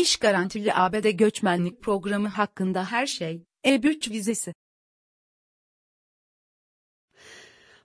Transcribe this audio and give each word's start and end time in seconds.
İş 0.00 0.16
garantili 0.16 0.74
ABD 0.74 1.10
göçmenlik 1.10 1.82
programı 1.82 2.28
hakkında 2.28 2.84
her 2.84 3.06
şey, 3.06 3.44
E3 3.64 4.10
vizesi. 4.10 4.54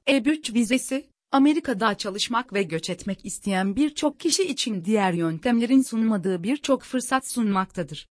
E3 0.08 0.54
vizesi, 0.54 1.10
Amerika'da 1.32 1.98
çalışmak 1.98 2.54
ve 2.54 2.64
göç 2.64 2.90
etmek 2.90 3.26
isteyen 3.26 3.76
birçok 3.76 4.20
kişi 4.20 4.44
için 4.44 4.86
diğer 4.86 5.14
yöntemlerin 5.14 5.82
sunmadığı 5.82 6.44
birçok 6.44 6.84
fırsat 6.84 7.28
sunmaktadır. 7.28 8.08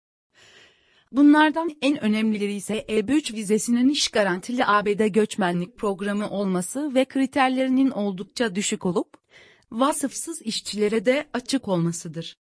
Bunlardan 1.12 1.72
en 1.82 2.04
önemlileri 2.04 2.54
ise 2.54 2.86
E3 2.90 3.34
vizesinin 3.34 3.90
iş 3.90 4.08
garantili 4.08 4.66
ABD 4.66 5.08
göçmenlik 5.08 5.78
programı 5.78 6.30
olması 6.30 6.96
ve 6.96 7.06
kriterlerinin 7.06 7.92
oldukça 7.92 8.56
düşük 8.56 8.86
olup, 8.86 9.18
vasıfsız 9.72 10.42
işçilere 10.42 11.06
de 11.06 11.30
açık 11.34 11.68
olmasıdır. 11.68 12.36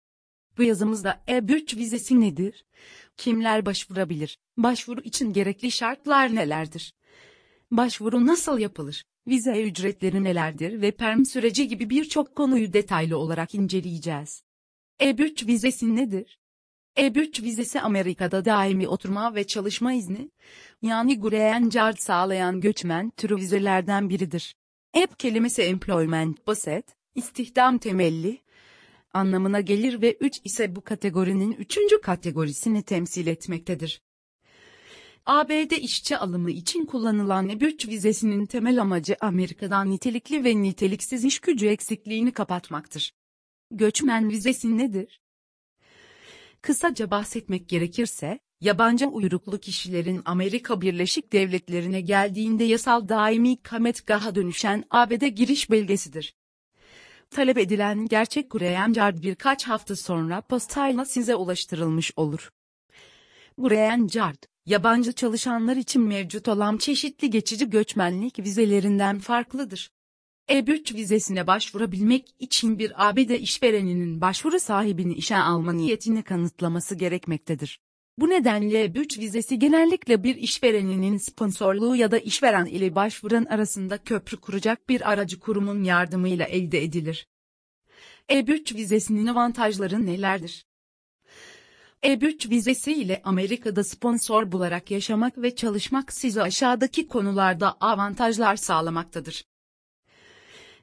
Bu 0.58 0.64
yazımızda 0.64 1.22
E3 1.28 1.78
vizesi 1.78 2.22
nedir? 2.22 2.66
Kimler 3.18 3.66
başvurabilir? 3.66 4.38
Başvuru 4.58 5.02
için 5.02 5.34
gerekli 5.34 5.72
şartlar 5.72 6.36
nelerdir? 6.36 6.94
Başvuru 7.72 8.26
nasıl 8.26 8.60
yapılır? 8.60 9.06
Vize 9.28 9.62
ücretleri 9.62 10.24
nelerdir 10.24 10.82
ve 10.82 10.92
perm 10.92 11.26
süreci 11.26 11.68
gibi 11.68 11.90
birçok 11.90 12.36
konuyu 12.36 12.74
detaylı 12.74 13.18
olarak 13.18 13.56
inceleyeceğiz. 13.56 14.44
E3 15.00 15.48
vizesi 15.48 15.96
nedir? 15.96 16.40
E3 16.98 17.44
vizesi 17.44 17.82
Amerika'da 17.82 18.46
daimi 18.46 18.88
oturma 18.88 19.36
ve 19.36 19.48
çalışma 19.48 19.94
izni, 19.94 20.32
yani 20.82 21.20
Green 21.20 21.70
Card 21.70 21.98
sağlayan 21.98 22.62
göçmen 22.62 23.10
türü 23.10 23.36
vizelerden 23.36 24.10
biridir. 24.10 24.56
EP 24.94 25.20
kelimesi 25.20 25.62
employment 25.62 26.48
basit, 26.48 26.86
istihdam 27.16 27.78
temelli, 27.78 28.42
anlamına 29.16 29.62
gelir 29.62 30.02
ve 30.02 30.18
3 30.20 30.42
ise 30.44 30.76
bu 30.76 30.82
kategorinin 30.82 31.52
3. 31.52 31.80
kategorisini 32.02 32.84
temsil 32.84 33.28
etmektedir. 33.28 34.02
ABD 35.26 35.72
işçi 35.72 36.18
alımı 36.18 36.52
için 36.52 36.86
kullanılan 36.86 37.50
E3 37.50 37.88
vizesinin 37.88 38.46
temel 38.46 38.82
amacı 38.82 39.16
Amerika'dan 39.22 39.90
nitelikli 39.92 40.44
ve 40.44 40.62
niteliksiz 40.62 41.26
iş 41.26 41.40
gücü 41.40 41.68
eksikliğini 41.68 42.32
kapatmaktır. 42.32 43.14
Göçmen 43.72 44.30
vizesi 44.30 44.78
nedir? 44.78 45.22
Kısaca 46.62 47.12
bahsetmek 47.12 47.70
gerekirse, 47.70 48.40
yabancı 48.62 49.08
uyruklu 49.08 49.60
kişilerin 49.60 50.22
Amerika 50.26 50.82
Birleşik 50.82 51.34
Devletleri'ne 51.34 52.02
geldiğinde 52.02 52.64
yasal 52.64 53.10
daimi 53.10 53.62
kametgaha 53.62 54.36
dönüşen 54.36 54.84
ABD 54.90 55.28
giriş 55.28 55.72
belgesidir. 55.72 56.36
Talep 57.36 57.58
edilen 57.58 58.06
gerçek 58.06 58.52
Graham 58.52 58.94
Card 58.94 59.24
birkaç 59.24 59.64
hafta 59.64 59.96
sonra 59.96 60.42
postayla 60.42 61.06
size 61.06 61.36
ulaştırılmış 61.36 62.12
olur. 62.16 62.50
Graham 63.58 64.08
Card, 64.08 64.44
yabancı 64.66 65.14
çalışanlar 65.14 65.76
için 65.76 66.02
mevcut 66.02 66.48
olan 66.48 66.78
çeşitli 66.78 67.30
geçici 67.30 67.70
göçmenlik 67.70 68.40
vizelerinden 68.40 69.20
farklıdır. 69.20 69.92
E3 70.50 70.96
vizesine 70.96 71.48
başvurabilmek 71.48 72.36
için 72.40 72.80
bir 72.80 73.10
ABD 73.10 73.30
işvereninin 73.30 74.22
başvuru 74.22 74.60
sahibini 74.60 75.14
işe 75.14 75.38
alma 75.38 75.74
niyetini 75.74 76.24
kanıtlaması 76.24 76.96
gerekmektedir. 76.96 77.80
Bu 78.18 78.30
nedenle 78.30 78.86
E3 78.86 79.20
vizesi 79.20 79.60
genellikle 79.60 80.24
bir 80.24 80.36
işvereninin 80.36 81.18
sponsorluğu 81.18 81.96
ya 81.96 82.12
da 82.12 82.18
işveren 82.18 82.66
ile 82.66 82.96
başvuran 82.96 83.46
arasında 83.46 83.98
köprü 83.98 84.38
kuracak 84.38 84.90
bir 84.90 85.12
aracı 85.12 85.40
kurumun 85.40 85.84
yardımıyla 85.84 86.46
elde 86.46 86.84
edilir. 86.84 87.28
E3 88.30 88.76
vizesinin 88.76 89.26
avantajları 89.26 90.06
nelerdir? 90.06 90.66
E3 92.04 92.50
vizesi 92.50 92.94
ile 92.94 93.22
Amerika'da 93.24 93.84
sponsor 93.84 94.52
bularak 94.52 94.92
yaşamak 94.92 95.38
ve 95.38 95.56
çalışmak 95.56 96.14
size 96.14 96.42
aşağıdaki 96.42 97.08
konularda 97.08 97.78
avantajlar 97.80 98.56
sağlamaktadır. 98.56 99.46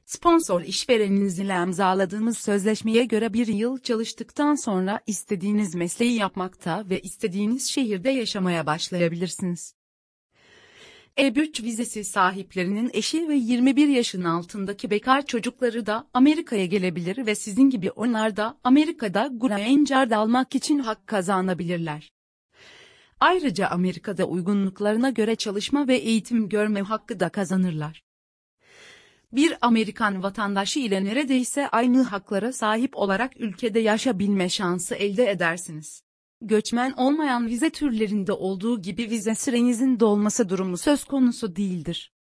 Sponsor 0.05 0.61
işvereninizle 0.61 1.53
imzaladığımız 1.63 2.37
sözleşmeye 2.37 3.05
göre 3.05 3.33
bir 3.33 3.47
yıl 3.47 3.77
çalıştıktan 3.77 4.55
sonra 4.55 4.99
istediğiniz 5.07 5.75
mesleği 5.75 6.13
yapmakta 6.13 6.89
ve 6.89 7.01
istediğiniz 7.01 7.69
şehirde 7.69 8.09
yaşamaya 8.09 8.65
başlayabilirsiniz. 8.65 9.75
E3 11.17 11.63
vizesi 11.63 12.03
sahiplerinin 12.03 12.89
eşi 12.93 13.29
ve 13.29 13.35
21 13.35 13.87
yaşın 13.87 14.23
altındaki 14.23 14.89
bekar 14.89 15.25
çocukları 15.25 15.85
da 15.85 16.07
Amerika'ya 16.13 16.65
gelebilir 16.65 17.25
ve 17.25 17.35
sizin 17.35 17.69
gibi 17.69 17.91
onlar 17.91 18.37
da 18.37 18.57
Amerika'da 18.63 19.29
Green 19.33 19.85
Card 19.85 20.11
almak 20.11 20.55
için 20.55 20.79
hak 20.79 21.07
kazanabilirler. 21.07 22.13
Ayrıca 23.19 23.67
Amerika'da 23.67 24.25
uygunluklarına 24.25 25.09
göre 25.09 25.35
çalışma 25.35 25.87
ve 25.87 25.95
eğitim 25.97 26.49
görme 26.49 26.81
hakkı 26.81 27.19
da 27.19 27.29
kazanırlar 27.29 28.03
bir 29.33 29.57
Amerikan 29.61 30.23
vatandaşı 30.23 30.79
ile 30.79 31.03
neredeyse 31.03 31.67
aynı 31.67 32.01
haklara 32.01 32.53
sahip 32.53 32.97
olarak 32.97 33.41
ülkede 33.41 33.79
yaşayabilme 33.79 34.49
şansı 34.49 34.95
elde 34.95 35.31
edersiniz. 35.31 36.03
Göçmen 36.41 36.91
olmayan 36.91 37.47
vize 37.47 37.69
türlerinde 37.69 38.31
olduğu 38.31 38.81
gibi 38.81 39.09
vize 39.09 39.35
sürenizin 39.35 39.99
dolması 39.99 40.49
durumu 40.49 40.77
söz 40.77 41.03
konusu 41.03 41.55
değildir. 41.55 42.13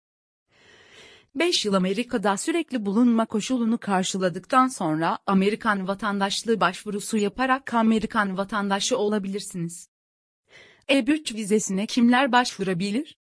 5 1.34 1.64
yıl 1.64 1.74
Amerika'da 1.74 2.36
sürekli 2.36 2.86
bulunma 2.86 3.26
koşulunu 3.26 3.78
karşıladıktan 3.78 4.68
sonra 4.68 5.18
Amerikan 5.26 5.88
vatandaşlığı 5.88 6.60
başvurusu 6.60 7.16
yaparak 7.16 7.74
Amerikan 7.74 8.36
vatandaşı 8.36 8.98
olabilirsiniz. 8.98 9.88
E3 10.88 11.34
vizesine 11.34 11.86
kimler 11.86 12.32
başvurabilir? 12.32 13.21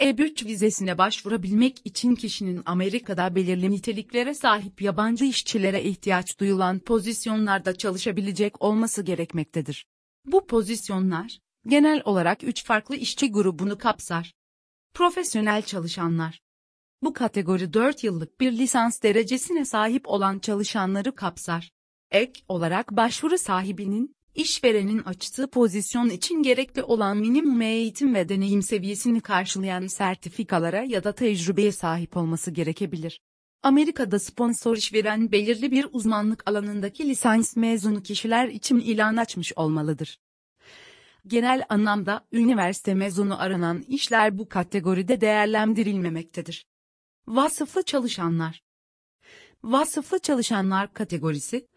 E3 0.00 0.46
vizesine 0.46 0.98
başvurabilmek 0.98 1.80
için 1.84 2.14
kişinin 2.14 2.62
Amerika'da 2.66 3.34
belirli 3.34 3.70
niteliklere 3.70 4.34
sahip 4.34 4.82
yabancı 4.82 5.24
işçilere 5.24 5.82
ihtiyaç 5.82 6.40
duyulan 6.40 6.78
pozisyonlarda 6.78 7.78
çalışabilecek 7.78 8.62
olması 8.62 9.02
gerekmektedir. 9.02 9.86
Bu 10.26 10.46
pozisyonlar, 10.46 11.38
genel 11.66 12.02
olarak 12.04 12.44
üç 12.44 12.64
farklı 12.64 12.96
işçi 12.96 13.32
grubunu 13.32 13.78
kapsar. 13.78 14.34
Profesyonel 14.94 15.62
çalışanlar. 15.62 16.40
Bu 17.02 17.12
kategori 17.12 17.72
4 17.72 18.04
yıllık 18.04 18.40
bir 18.40 18.52
lisans 18.52 19.02
derecesine 19.02 19.64
sahip 19.64 20.08
olan 20.08 20.38
çalışanları 20.38 21.14
kapsar. 21.14 21.70
Ek 22.10 22.40
olarak 22.48 22.90
başvuru 22.90 23.38
sahibinin, 23.38 24.16
işverenin 24.38 24.98
açtığı 24.98 25.50
pozisyon 25.50 26.08
için 26.08 26.42
gerekli 26.42 26.82
olan 26.82 27.16
minimum 27.16 27.62
eğitim 27.62 28.14
ve 28.14 28.28
deneyim 28.28 28.62
seviyesini 28.62 29.20
karşılayan 29.20 29.86
sertifikalara 29.86 30.82
ya 30.82 31.04
da 31.04 31.12
tecrübeye 31.12 31.72
sahip 31.72 32.16
olması 32.16 32.50
gerekebilir. 32.50 33.20
Amerika'da 33.62 34.18
sponsor 34.18 34.76
işveren 34.76 35.32
belirli 35.32 35.70
bir 35.70 35.86
uzmanlık 35.92 36.42
alanındaki 36.50 37.08
lisans 37.08 37.56
mezunu 37.56 38.02
kişiler 38.02 38.48
için 38.48 38.80
ilan 38.80 39.16
açmış 39.16 39.52
olmalıdır. 39.56 40.18
Genel 41.26 41.64
anlamda 41.68 42.26
üniversite 42.32 42.94
mezunu 42.94 43.42
aranan 43.42 43.84
işler 43.88 44.38
bu 44.38 44.48
kategoride 44.48 45.20
değerlendirilmemektedir. 45.20 46.66
Vasıflı 47.26 47.82
çalışanlar 47.82 48.62
Vasıflı 49.62 50.18
çalışanlar 50.18 50.92
kategorisi, 50.92 51.68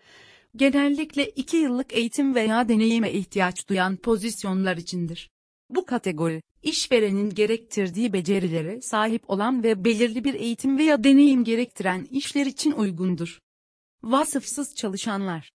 genellikle 0.56 1.30
2 1.30 1.58
yıllık 1.58 1.94
eğitim 1.94 2.36
veya 2.36 2.70
deneyime 2.70 3.12
ihtiyaç 3.12 3.70
duyan 3.70 3.96
pozisyonlar 3.96 4.78
içindir. 4.78 5.30
Bu 5.70 5.86
kategori, 5.86 6.42
işverenin 6.64 7.30
gerektirdiği 7.30 8.14
becerilere 8.14 8.82
sahip 8.82 9.30
olan 9.30 9.64
ve 9.64 9.86
belirli 9.86 10.24
bir 10.24 10.34
eğitim 10.34 10.78
veya 10.78 11.04
deneyim 11.04 11.44
gerektiren 11.44 12.08
işler 12.12 12.46
için 12.46 12.72
uygundur. 12.72 13.40
Vasıfsız 14.04 14.76
çalışanlar 14.76 15.52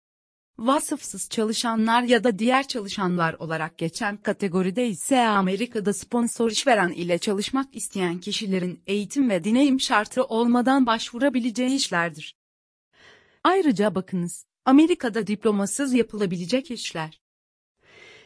Vasıfsız 0.58 1.30
çalışanlar 1.30 2.04
ya 2.04 2.24
da 2.24 2.40
diğer 2.40 2.68
çalışanlar 2.68 3.34
olarak 3.34 3.78
geçen 3.78 4.18
kategoride 4.18 4.88
ise 4.88 5.20
Amerika'da 5.20 5.94
sponsor 5.94 6.52
işveren 6.52 6.90
ile 6.90 7.18
çalışmak 7.18 7.76
isteyen 7.76 8.20
kişilerin 8.20 8.84
eğitim 8.88 9.30
ve 9.30 9.44
deneyim 9.44 9.80
şartı 9.80 10.24
olmadan 10.24 10.86
başvurabileceği 10.86 11.76
işlerdir. 11.76 12.36
Ayrıca 13.44 13.96
bakınız, 13.96 14.46
Amerika'da 14.66 15.28
diplomasız 15.28 15.94
yapılabilecek 15.94 16.72
işler. 16.72 17.22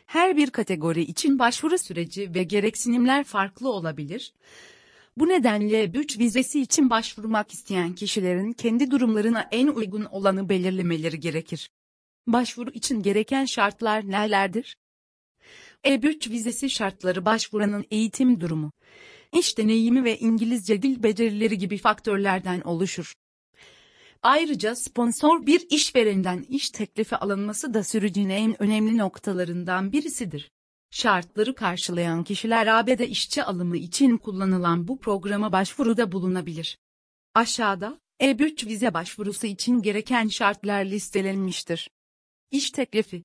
Her 0.05 0.37
bir 0.37 0.49
kategori 0.49 1.01
için 1.01 1.39
başvuru 1.39 1.77
süreci 1.77 2.33
ve 2.33 2.43
gereksinimler 2.43 3.23
farklı 3.23 3.69
olabilir. 3.71 4.33
Bu 5.17 5.27
nedenle 5.27 5.85
güç 5.85 6.19
vizesi 6.19 6.61
için 6.61 6.89
başvurmak 6.89 7.53
isteyen 7.53 7.95
kişilerin 7.95 8.53
kendi 8.53 8.91
durumlarına 8.91 9.47
en 9.51 9.67
uygun 9.67 10.05
olanı 10.05 10.49
belirlemeleri 10.49 11.19
gerekir. 11.19 11.69
Başvuru 12.27 12.71
için 12.71 13.01
gereken 13.01 13.45
şartlar 13.45 14.11
nelerdir? 14.11 14.75
E3 15.83 16.29
vizesi 16.29 16.69
şartları 16.69 17.25
başvuranın 17.25 17.85
eğitim 17.91 18.41
durumu, 18.41 18.71
iş 19.33 19.57
deneyimi 19.57 20.03
ve 20.03 20.19
İngilizce 20.19 20.81
dil 20.81 21.03
becerileri 21.03 21.57
gibi 21.57 21.77
faktörlerden 21.77 22.61
oluşur. 22.61 23.13
Ayrıca 24.23 24.75
sponsor 24.75 25.45
bir 25.45 25.67
işverenden 25.69 26.45
iş 26.49 26.69
teklifi 26.69 27.15
alınması 27.15 27.73
da 27.73 27.83
sürecin 27.83 28.29
en 28.29 28.63
önemli 28.63 28.97
noktalarından 28.97 29.91
birisidir. 29.91 30.51
Şartları 30.91 31.55
karşılayan 31.55 32.23
kişiler 32.23 32.67
ABD 32.67 32.99
işçi 32.99 33.43
alımı 33.43 33.77
için 33.77 34.17
kullanılan 34.17 34.87
bu 34.87 34.99
programa 34.99 35.51
başvuruda 35.51 36.11
bulunabilir. 36.11 36.77
Aşağıda, 37.35 37.99
E3 38.21 38.67
vize 38.67 38.93
başvurusu 38.93 39.47
için 39.47 39.81
gereken 39.81 40.27
şartlar 40.27 40.85
listelenmiştir. 40.85 41.89
İş 42.51 42.71
teklifi 42.71 43.23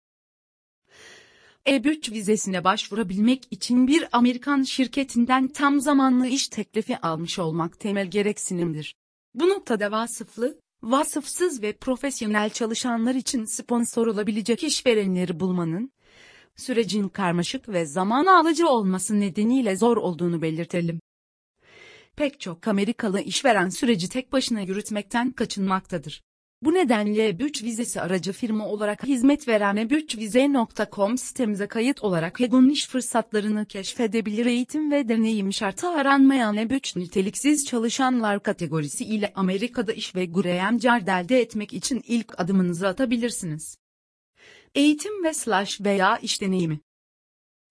E3 1.67 2.13
vizesine 2.13 2.65
başvurabilmek 2.65 3.45
için 3.51 3.87
bir 3.87 4.09
Amerikan 4.13 4.63
şirketinden 4.63 5.49
tam 5.49 5.81
zamanlı 5.81 6.27
iş 6.27 6.49
teklifi 6.49 6.99
almış 6.99 7.39
olmak 7.39 7.81
temel 7.81 8.11
gereksinimdir. 8.11 8.95
Bu 9.35 9.49
noktada 9.49 9.91
vasıflı, 9.91 10.64
vasıfsız 10.85 11.63
ve 11.63 11.73
profesyonel 11.73 12.51
çalışanlar 12.51 13.15
için 13.15 13.45
sponsor 13.45 14.07
olabilecek 14.07 14.65
işverenleri 14.65 15.41
bulmanın, 15.41 15.93
sürecin 16.57 17.09
karmaşık 17.09 17.69
ve 17.69 17.87
zaman 17.87 18.27
alıcı 18.27 18.69
olması 18.69 19.21
nedeniyle 19.21 19.77
zor 19.77 19.97
olduğunu 19.97 20.43
belirtelim. 20.43 21.01
Pek 22.17 22.41
çok 22.41 22.69
Amerikalı 22.69 23.21
işveren 23.21 23.69
süreci 23.69 24.09
tek 24.09 24.33
başına 24.33 24.61
yürütmekten 24.61 25.33
kaçınmaktadır. 25.33 26.23
Bu 26.65 26.75
nedenle 26.75 27.31
E3 27.31 27.65
vizesi 27.65 28.01
aracı 28.01 28.33
firma 28.33 28.69
olarak 28.69 29.03
hizmet 29.07 29.49
veren 29.49 29.77
e3vize.com 29.77 31.19
sitemize 31.19 31.67
kayıt 31.67 32.05
olarak 32.05 32.41
uygun 32.41 32.69
iş 32.69 32.89
fırsatlarını 32.89 33.67
keşfedebilir. 33.67 34.47
Eğitim 34.47 34.91
ve 34.91 35.09
deneyim 35.09 35.53
şartı 35.53 35.89
aranmayan 35.89 36.57
E3 36.57 36.99
niteliksiz 36.99 37.67
çalışanlar 37.67 38.43
kategorisi 38.43 39.05
ile 39.05 39.33
Amerika'da 39.35 39.93
iş 39.93 40.15
ve 40.15 40.27
Graham 40.27 40.79
Card 40.79 41.09
elde 41.09 41.41
etmek 41.41 41.73
için 41.73 42.03
ilk 42.07 42.41
adımınızı 42.41 42.89
atabilirsiniz. 42.89 43.79
Eğitim 44.75 45.25
ve 45.25 45.35
slash 45.35 45.81
veya 45.81 46.19
iş 46.19 46.41
deneyimi 46.41 46.81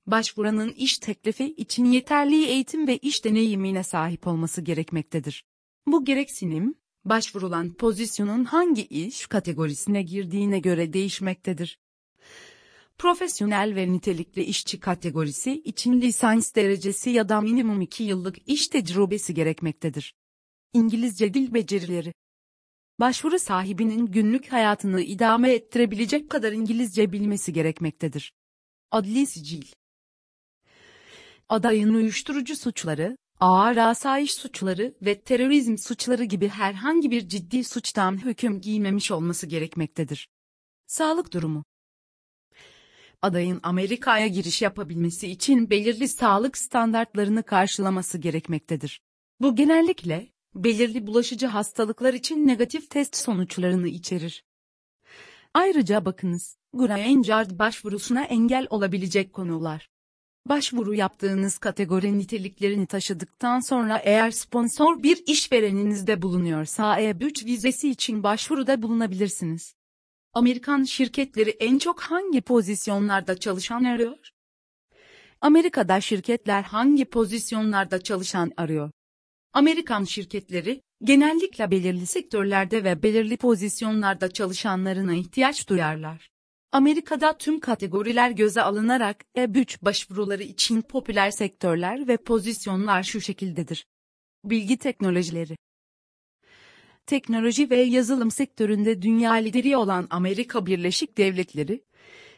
Başvuranın 0.08 0.70
iş 0.70 0.98
teklifi 0.98 1.46
için 1.46 1.86
yeterli 1.86 2.46
eğitim 2.46 2.88
ve 2.88 2.98
iş 2.98 3.26
deneyimine 3.26 3.84
sahip 3.84 4.28
olması 4.28 4.62
gerekmektedir. 4.62 5.46
Bu 5.88 6.06
gereksinim, 6.06 6.76
başvurulan 7.06 7.74
pozisyonun 7.74 8.46
hangi 8.46 8.86
iş 8.86 9.28
kategorisine 9.28 10.04
girdiğine 10.04 10.60
göre 10.60 10.94
değişmektedir. 10.94 11.80
Profesyonel 12.98 13.76
ve 13.76 13.92
nitelikli 13.92 14.44
işçi 14.44 14.80
kategorisi 14.80 15.62
için 15.62 16.02
lisans 16.02 16.56
derecesi 16.56 17.10
ya 17.10 17.30
da 17.30 17.42
minimum 17.42 17.82
2 17.82 18.04
yıllık 18.04 18.38
iş 18.50 18.68
tecrübesi 18.68 19.34
gerekmektedir. 19.34 20.16
İngilizce 20.74 21.34
dil 21.34 21.54
becerileri 21.54 22.14
Başvuru 23.00 23.40
sahibinin 23.40 24.06
günlük 24.06 24.52
hayatını 24.52 25.02
idame 25.02 25.52
ettirebilecek 25.52 26.30
kadar 26.30 26.52
İngilizce 26.52 27.12
bilmesi 27.12 27.54
gerekmektedir. 27.54 28.34
Adli 28.92 29.26
sicil 29.28 29.64
Adayın 31.50 31.94
uyuşturucu 31.94 32.56
suçları, 32.56 33.18
ağır 33.44 33.78
asayiş 33.78 34.34
suçları 34.34 34.96
ve 35.02 35.22
terörizm 35.22 35.78
suçları 35.78 36.24
gibi 36.24 36.48
herhangi 36.48 37.12
bir 37.12 37.28
ciddi 37.28 37.64
suçtan 37.64 38.26
hüküm 38.26 38.62
giymemiş 38.62 39.12
olması 39.12 39.48
gerekmektedir. 39.48 40.30
Sağlık 40.88 41.34
durumu 41.34 41.64
Adayın 43.22 43.60
Amerika'ya 43.64 44.28
giriş 44.28 44.62
yapabilmesi 44.62 45.28
için 45.28 45.70
belirli 45.70 46.08
sağlık 46.08 46.58
standartlarını 46.58 47.44
karşılaması 47.44 48.18
gerekmektedir. 48.18 49.02
Bu 49.40 49.56
genellikle, 49.56 50.32
belirli 50.56 51.08
bulaşıcı 51.08 51.48
hastalıklar 51.48 52.14
için 52.14 52.48
negatif 52.48 52.90
test 52.90 53.16
sonuçlarını 53.16 53.88
içerir. 53.88 54.44
Ayrıca 55.54 56.06
bakınız, 56.06 56.58
Green 56.74 57.22
Card 57.22 57.60
başvurusuna 57.60 58.24
engel 58.24 58.68
olabilecek 58.70 59.34
konular. 59.34 59.93
Başvuru 60.46 60.94
yaptığınız 60.94 61.58
kategori 61.58 62.18
niteliklerini 62.18 62.88
taşıdıktan 62.88 63.60
sonra 63.60 63.98
eğer 63.98 64.32
sponsor 64.32 65.04
bir 65.04 65.24
işvereninizde 65.28 66.22
bulunuyorsa 66.22 67.02
E3 67.02 67.46
vizesi 67.46 67.90
için 67.90 68.24
başvuruda 68.24 68.82
bulunabilirsiniz. 68.82 69.76
Amerikan 70.34 70.84
şirketleri 70.84 71.50
en 71.50 71.78
çok 71.78 72.02
hangi 72.02 72.42
pozisyonlarda 72.42 73.38
çalışan 73.38 73.84
arıyor? 73.84 74.30
Amerika'da 75.42 76.02
şirketler 76.02 76.64
hangi 76.64 77.06
pozisyonlarda 77.06 78.04
çalışan 78.04 78.52
arıyor? 78.58 78.92
Amerikan 79.54 80.04
şirketleri, 80.04 80.82
genellikle 81.04 81.72
belirli 81.72 82.06
sektörlerde 82.06 82.84
ve 82.84 83.04
belirli 83.04 83.38
pozisyonlarda 83.38 84.32
çalışanlarına 84.32 85.14
ihtiyaç 85.14 85.70
duyarlar. 85.70 86.33
Amerika'da 86.74 87.38
tüm 87.38 87.60
kategoriler 87.60 88.32
göze 88.32 88.62
alınarak 88.62 89.26
E3 89.36 89.78
başvuruları 89.82 90.44
için 90.44 90.82
popüler 90.82 91.32
sektörler 91.32 92.08
ve 92.08 92.18
pozisyonlar 92.18 93.04
şu 93.04 93.22
şekildedir. 93.22 93.86
Bilgi 94.44 94.78
teknolojileri 94.78 95.56
Teknoloji 97.06 97.70
ve 97.70 97.82
yazılım 97.82 98.32
sektöründe 98.32 99.02
dünya 99.02 99.34
lideri 99.34 99.78
olan 99.78 100.08
Amerika 100.10 100.66
Birleşik 100.66 101.18
Devletleri, 101.18 101.84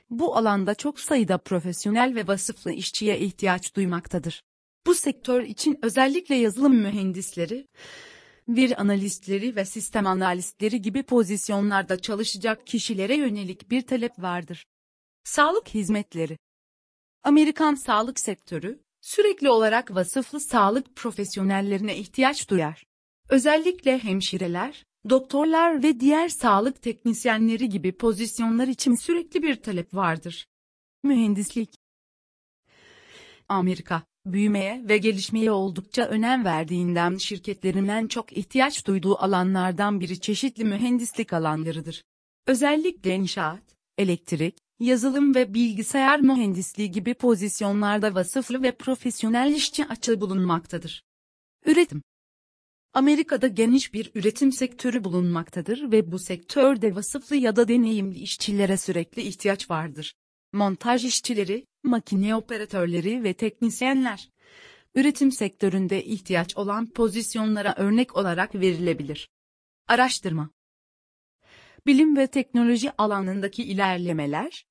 bu 0.10 0.38
alanda 0.38 0.76
çok 0.76 1.00
sayıda 1.00 1.38
profesyonel 1.38 2.16
ve 2.16 2.28
vasıflı 2.28 2.72
işçiye 2.72 3.20
ihtiyaç 3.20 3.76
duymaktadır. 3.76 4.44
Bu 4.86 4.96
sektör 4.96 5.44
için 5.44 5.80
özellikle 5.82 6.36
yazılım 6.36 6.76
mühendisleri, 6.76 7.68
bir 8.47 8.81
analistleri 8.81 9.56
ve 9.56 9.65
sistem 9.65 10.07
analistleri 10.07 10.81
gibi 10.81 11.03
pozisyonlarda 11.03 12.00
çalışacak 12.00 12.68
kişilere 12.68 13.15
yönelik 13.15 13.71
bir 13.71 13.81
talep 13.81 14.19
vardır. 14.19 14.65
Sağlık 15.24 15.68
hizmetleri 15.68 16.38
Amerikan 17.24 17.75
sağlık 17.75 18.19
sektörü, 18.19 18.83
sürekli 19.01 19.50
olarak 19.50 19.95
vasıflı 19.95 20.39
sağlık 20.39 20.95
profesyonellerine 20.95 21.97
ihtiyaç 21.97 22.50
duyar. 22.50 22.83
Özellikle 23.30 23.97
hemşireler, 23.97 24.86
doktorlar 25.09 25.83
ve 25.83 26.00
diğer 26.00 26.30
sağlık 26.30 26.81
teknisyenleri 26.81 27.69
gibi 27.69 27.98
pozisyonlar 27.98 28.68
için 28.68 28.95
sürekli 28.95 29.44
bir 29.44 29.56
talep 29.56 29.94
vardır. 29.94 30.48
Mühendislik 31.03 31.75
Amerika, 33.50 34.03
büyümeye 34.25 34.81
ve 34.89 34.98
gelişmeye 34.98 35.51
oldukça 35.51 36.06
önem 36.06 36.45
verdiğinden 36.45 37.18
şirketlerinden 37.18 38.07
çok 38.07 38.38
ihtiyaç 38.38 38.88
duyduğu 38.88 39.24
alanlardan 39.24 40.00
biri 40.00 40.19
çeşitli 40.19 40.63
mühendislik 40.63 41.33
alanlarıdır. 41.33 42.04
Özellikle 42.48 43.16
inşaat, 43.16 43.63
elektrik, 43.98 44.57
yazılım 44.80 45.36
ve 45.36 45.54
bilgisayar 45.54 46.22
mühendisliği 46.22 46.92
gibi 46.92 47.13
pozisyonlarda 47.13 48.15
vasıflı 48.15 48.63
ve 48.63 48.72
profesyonel 48.72 49.55
işçi 49.55 49.86
açığı 49.86 50.22
bulunmaktadır. 50.22 51.03
Üretim 51.65 52.01
Amerika'da 52.94 53.48
geniş 53.48 53.94
bir 53.94 54.12
üretim 54.15 54.51
sektörü 54.51 55.03
bulunmaktadır 55.03 55.91
ve 55.91 56.12
bu 56.12 56.20
sektörde 56.20 56.96
vasıflı 56.96 57.36
ya 57.36 57.55
da 57.55 57.67
deneyimli 57.67 58.20
işçilere 58.20 58.77
sürekli 58.77 59.22
ihtiyaç 59.22 59.70
vardır. 59.70 60.13
Montaj 60.53 61.05
işçileri, 61.05 61.65
makine 61.86 62.36
operatörleri 62.36 63.24
ve 63.24 63.34
teknisyenler. 63.34 64.30
Üretim 64.96 65.32
sektöründe 65.32 66.06
ihtiyaç 66.06 66.58
olan 66.58 66.88
pozisyonlara 66.88 67.75
örnek 67.77 68.15
olarak 68.15 68.56
verilebilir. 68.56 69.30
Araştırma 69.88 70.50
Bilim 71.86 72.18
ve 72.18 72.27
teknoloji 72.27 72.92
alanındaki 72.98 73.63
ilerlemeler, 73.63 74.65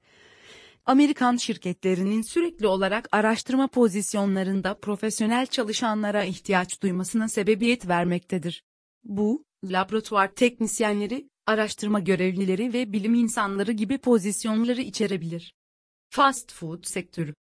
Amerikan 0.87 1.37
şirketlerinin 1.37 2.23
sürekli 2.23 2.67
olarak 2.67 3.09
araştırma 3.13 3.69
pozisyonlarında 3.69 4.75
profesyonel 4.75 5.47
çalışanlara 5.47 6.25
ihtiyaç 6.25 6.83
duymasına 6.83 7.29
sebebiyet 7.29 7.89
vermektedir. 7.89 8.65
Bu, 9.05 9.45
laboratuvar 9.65 10.35
teknisyenleri, 10.35 11.31
araştırma 11.47 12.01
görevlileri 12.01 12.73
ve 12.73 12.93
bilim 12.93 13.15
insanları 13.15 13.73
gibi 13.73 13.99
pozisyonları 13.99 14.81
içerebilir. 14.81 15.55
Fast 16.15 16.53
food 16.53 16.85
sektörü 16.85 17.35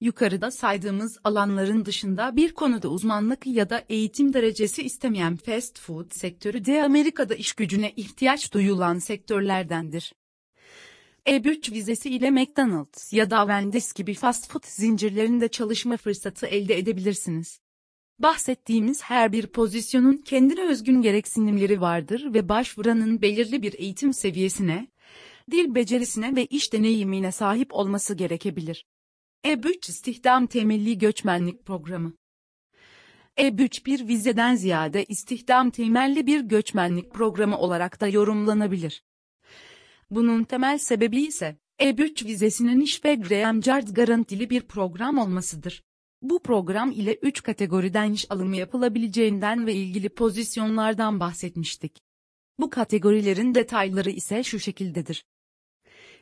Yukarıda 0.00 0.50
saydığımız 0.50 1.18
alanların 1.24 1.84
dışında 1.84 2.36
bir 2.36 2.54
konuda 2.54 2.88
uzmanlık 2.88 3.46
ya 3.46 3.70
da 3.70 3.84
eğitim 3.88 4.32
derecesi 4.32 4.82
istemeyen 4.82 5.36
fast 5.36 5.80
food 5.80 6.10
sektörü 6.10 6.64
de 6.64 6.84
Amerika'da 6.84 7.34
iş 7.34 7.52
gücüne 7.52 7.92
ihtiyaç 7.96 8.54
duyulan 8.54 8.98
sektörlerdendir. 8.98 10.12
E3 11.26 11.72
vizesi 11.72 12.10
ile 12.10 12.30
McDonald's 12.30 13.12
ya 13.12 13.30
da 13.30 13.36
Wendy's 13.36 13.94
gibi 13.94 14.14
fast 14.14 14.52
food 14.52 14.64
zincirlerinde 14.66 15.48
çalışma 15.48 15.96
fırsatı 15.96 16.46
elde 16.46 16.78
edebilirsiniz. 16.78 17.60
Bahsettiğimiz 18.18 19.02
her 19.02 19.32
bir 19.32 19.46
pozisyonun 19.46 20.16
kendine 20.16 20.68
özgün 20.68 21.02
gereksinimleri 21.02 21.80
vardır 21.80 22.34
ve 22.34 22.48
başvuranın 22.48 23.22
belirli 23.22 23.62
bir 23.62 23.74
eğitim 23.78 24.12
seviyesine, 24.12 24.88
dil 25.50 25.74
becerisine 25.74 26.36
ve 26.36 26.46
iş 26.46 26.72
deneyimine 26.72 27.32
sahip 27.32 27.74
olması 27.74 28.14
gerekebilir. 28.14 28.86
E3 29.44 29.90
İstihdam 29.90 30.46
Temelli 30.46 30.98
Göçmenlik 30.98 31.66
Programı 31.66 32.12
E3 33.38 33.86
bir 33.86 34.08
vizeden 34.08 34.54
ziyade 34.54 35.04
istihdam 35.04 35.70
temelli 35.70 36.26
bir 36.26 36.40
göçmenlik 36.40 37.14
programı 37.14 37.58
olarak 37.58 38.00
da 38.00 38.08
yorumlanabilir. 38.08 39.02
Bunun 40.10 40.44
temel 40.44 40.78
sebebi 40.78 41.22
ise, 41.22 41.56
E3 41.80 42.26
vizesinin 42.26 42.80
iş 42.80 43.04
ve 43.04 43.14
Graham 43.14 43.60
Card 43.60 43.88
garantili 43.88 44.50
bir 44.50 44.60
program 44.60 45.18
olmasıdır. 45.18 45.82
Bu 46.22 46.42
program 46.42 46.90
ile 46.90 47.14
3 47.14 47.42
kategoriden 47.42 48.12
iş 48.12 48.30
alımı 48.30 48.56
yapılabileceğinden 48.56 49.66
ve 49.66 49.74
ilgili 49.74 50.08
pozisyonlardan 50.08 51.20
bahsetmiştik. 51.20 52.02
Bu 52.58 52.70
kategorilerin 52.70 53.54
detayları 53.54 54.10
ise 54.10 54.42
şu 54.42 54.58
şekildedir. 54.58 55.24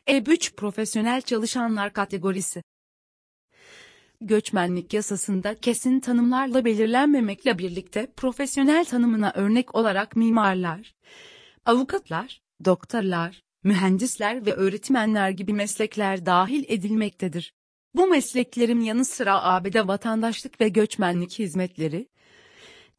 E3 0.07 0.55
Profesyonel 0.55 1.21
Çalışanlar 1.21 1.93
kategorisi 1.93 2.63
Göçmenlik 4.21 4.93
yasasında 4.93 5.55
kesin 5.55 5.99
tanımlarla 5.99 6.65
belirlenmemekle 6.65 7.57
birlikte 7.57 8.13
profesyonel 8.17 8.85
tanımına 8.85 9.31
örnek 9.35 9.75
olarak 9.75 10.15
mimarlar, 10.15 10.95
avukatlar, 11.65 12.41
doktorlar, 12.65 13.43
mühendisler 13.63 14.45
ve 14.45 14.53
öğretmenler 14.53 15.29
gibi 15.29 15.53
meslekler 15.53 16.25
dahil 16.25 16.63
edilmektedir. 16.67 17.53
Bu 17.95 18.07
mesleklerin 18.07 18.81
yanı 18.81 19.05
sıra 19.05 19.43
ABD 19.43 19.87
vatandaşlık 19.87 20.61
ve 20.61 20.69
göçmenlik 20.69 21.39
hizmetleri, 21.39 22.09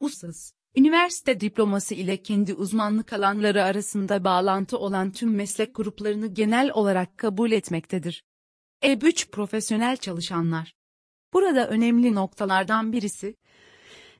USAS, 0.00 0.52
üniversite 0.78 1.40
diploması 1.40 1.94
ile 1.94 2.22
kendi 2.22 2.54
uzmanlık 2.54 3.12
alanları 3.12 3.64
arasında 3.64 4.24
bağlantı 4.24 4.78
olan 4.78 5.12
tüm 5.12 5.34
meslek 5.34 5.74
gruplarını 5.74 6.26
genel 6.26 6.70
olarak 6.74 7.18
kabul 7.18 7.52
etmektedir. 7.52 8.24
E3 8.82 9.30
profesyonel 9.30 9.96
çalışanlar. 9.96 10.74
Burada 11.32 11.68
önemli 11.68 12.14
noktalardan 12.14 12.92
birisi, 12.92 13.36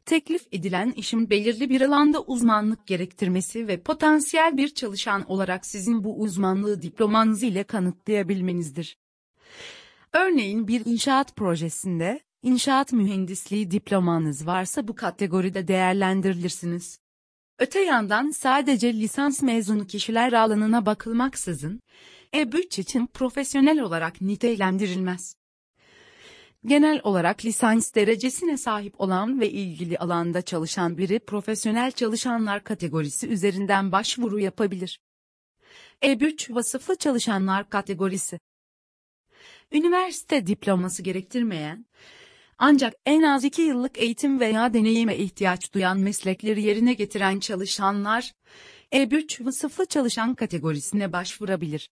teklif 0.04 0.46
edilen 0.52 0.90
işin 0.90 1.30
belirli 1.30 1.70
bir 1.70 1.80
alanda 1.80 2.22
uzmanlık 2.22 2.86
gerektirmesi 2.86 3.68
ve 3.68 3.80
potansiyel 3.80 4.56
bir 4.56 4.68
çalışan 4.68 5.30
olarak 5.30 5.66
sizin 5.66 6.04
bu 6.04 6.20
uzmanlığı 6.20 6.82
diplomanız 6.82 7.42
ile 7.42 7.64
kanıtlayabilmenizdir. 7.64 8.98
Örneğin 10.12 10.68
bir 10.68 10.86
inşaat 10.86 11.36
projesinde, 11.36 12.20
inşaat 12.42 12.92
mühendisliği 12.92 13.70
diplomanız 13.70 14.46
varsa 14.46 14.88
bu 14.88 14.94
kategoride 14.94 15.68
değerlendirilirsiniz. 15.68 16.98
Öte 17.58 17.80
yandan 17.80 18.30
sadece 18.30 18.94
lisans 18.94 19.42
mezunu 19.42 19.86
kişiler 19.86 20.32
alanına 20.32 20.86
bakılmaksızın, 20.86 21.80
E3 22.32 22.80
için 22.80 23.06
profesyonel 23.06 23.80
olarak 23.80 24.20
nitelendirilmez. 24.20 25.34
Genel 26.66 27.00
olarak 27.04 27.44
lisans 27.44 27.94
derecesine 27.94 28.56
sahip 28.56 29.00
olan 29.00 29.40
ve 29.40 29.50
ilgili 29.50 29.98
alanda 29.98 30.42
çalışan 30.42 30.98
biri 30.98 31.18
profesyonel 31.18 31.92
çalışanlar 31.92 32.64
kategorisi 32.64 33.28
üzerinden 33.28 33.92
başvuru 33.92 34.40
yapabilir. 34.40 35.00
E3 36.02 36.54
vasıflı 36.54 36.96
çalışanlar 36.96 37.70
kategorisi 37.70 38.38
Üniversite 39.72 40.46
diploması 40.46 41.02
gerektirmeyen, 41.02 41.86
ancak 42.58 42.94
en 43.06 43.22
az 43.22 43.44
2 43.44 43.62
yıllık 43.62 43.98
eğitim 43.98 44.40
veya 44.40 44.74
deneyime 44.74 45.16
ihtiyaç 45.16 45.72
duyan 45.74 45.98
meslekleri 45.98 46.62
yerine 46.62 46.94
getiren 46.94 47.40
çalışanlar, 47.40 48.32
E3 48.92 49.46
vasıflı 49.46 49.86
çalışan 49.86 50.34
kategorisine 50.34 51.12
başvurabilir. 51.12 51.90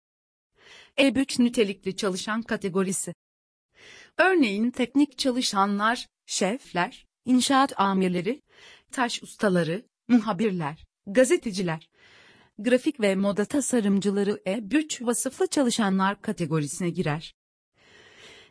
E3 0.98 1.44
nitelikli 1.44 1.96
çalışan 1.96 2.42
kategorisi 2.42 3.14
Örneğin 4.18 4.70
teknik 4.70 5.18
çalışanlar, 5.18 6.08
şefler, 6.26 7.06
inşaat 7.24 7.80
amirleri, 7.80 8.42
taş 8.92 9.22
ustaları, 9.22 9.84
muhabirler, 10.08 10.84
gazeteciler, 11.06 11.88
grafik 12.58 13.00
ve 13.00 13.14
moda 13.14 13.44
tasarımcıları 13.44 14.30
E3 14.30 15.06
vasıflı 15.06 15.46
çalışanlar 15.46 16.22
kategorisine 16.22 16.90
girer. 16.90 17.34